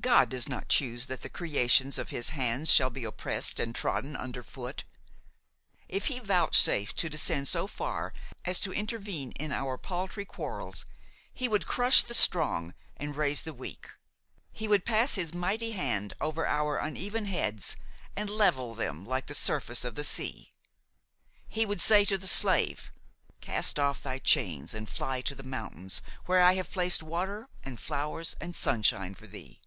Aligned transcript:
God 0.00 0.30
does 0.30 0.48
not 0.48 0.70
choose 0.70 1.04
that 1.06 1.20
the 1.20 1.28
creations 1.28 1.98
of 1.98 2.08
His 2.08 2.30
hands 2.30 2.72
shall 2.72 2.88
be 2.88 3.04
oppressed 3.04 3.60
and 3.60 3.74
trodden 3.74 4.16
under 4.16 4.42
foot. 4.42 4.84
If 5.86 6.06
He 6.06 6.18
vouchsafed 6.18 6.96
to 6.96 7.10
descend 7.10 7.46
so 7.46 7.66
far 7.66 8.14
as 8.46 8.58
to 8.60 8.72
intervene 8.72 9.32
in 9.32 9.52
our 9.52 9.76
paltry 9.76 10.24
quarrels, 10.24 10.86
He 11.34 11.46
would 11.46 11.66
crush 11.66 12.02
the 12.04 12.14
strong 12.14 12.72
and 12.96 13.16
raise 13.16 13.42
the 13.42 13.52
weak; 13.52 13.90
He 14.50 14.66
would 14.66 14.86
pass 14.86 15.16
His 15.16 15.34
mighty 15.34 15.72
hand 15.72 16.14
over 16.22 16.46
our 16.46 16.78
uneven 16.78 17.26
heads 17.26 17.76
and 18.16 18.30
level 18.30 18.74
them 18.74 19.04
like 19.04 19.26
the 19.26 19.34
surface 19.34 19.84
of 19.84 19.94
the 19.94 20.04
sea; 20.04 20.54
He 21.48 21.66
would 21.66 21.82
say 21.82 22.06
to 22.06 22.16
the 22.16 22.26
slave: 22.26 22.90
'Cast 23.42 23.78
off 23.78 24.02
thy 24.02 24.18
chains 24.20 24.72
and 24.72 24.88
fly 24.88 25.20
to 25.22 25.34
the 25.34 25.42
mountains 25.42 26.00
where 26.24 26.40
I 26.40 26.54
have 26.54 26.70
placed 26.72 27.02
water 27.02 27.50
and 27.62 27.78
flowers 27.78 28.36
and 28.40 28.56
sunshine 28.56 29.14
for 29.14 29.26
thee.' 29.26 29.60